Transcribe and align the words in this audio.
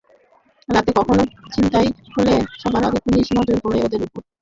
রাতে 0.69 0.91
কোনো 0.99 1.23
ছিনতাই 1.53 1.87
হলে 2.13 2.33
সবার 2.61 2.83
আগে 2.87 2.99
পুলিশের 3.05 3.35
নজর 3.39 3.57
পড়ে 3.63 3.77
এদের 3.81 4.01
ওপর। 4.07 4.21